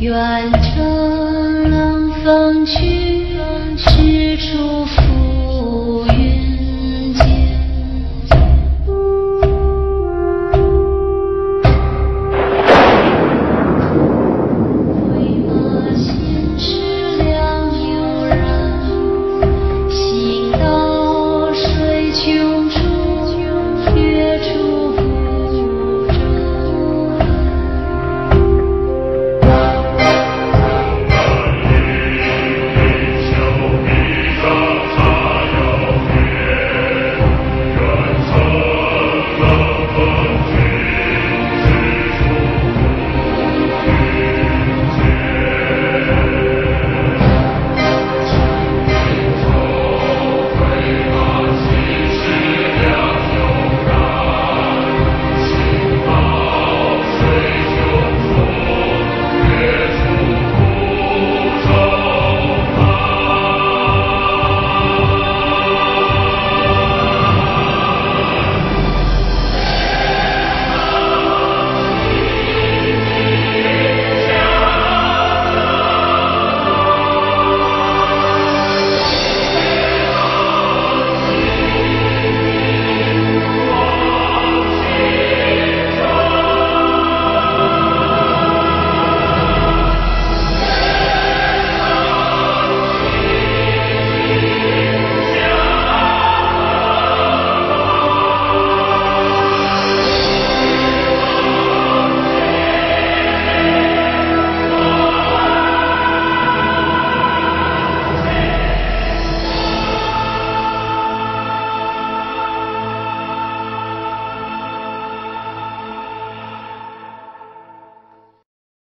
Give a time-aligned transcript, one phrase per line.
[0.00, 2.97] 远乘冷风去